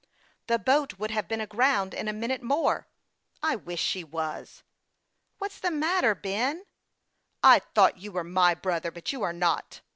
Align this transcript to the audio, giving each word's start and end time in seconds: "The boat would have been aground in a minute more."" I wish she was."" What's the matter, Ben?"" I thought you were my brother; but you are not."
"The 0.47 0.57
boat 0.57 0.97
would 0.97 1.11
have 1.11 1.27
been 1.27 1.41
aground 1.41 1.93
in 1.93 2.07
a 2.07 2.11
minute 2.11 2.41
more."" 2.41 2.87
I 3.43 3.55
wish 3.55 3.79
she 3.79 4.03
was."" 4.03 4.63
What's 5.37 5.59
the 5.59 5.69
matter, 5.69 6.15
Ben?"" 6.15 6.65
I 7.43 7.59
thought 7.59 7.99
you 7.99 8.11
were 8.11 8.23
my 8.23 8.55
brother; 8.55 8.89
but 8.89 9.13
you 9.13 9.21
are 9.21 9.31
not." 9.31 9.81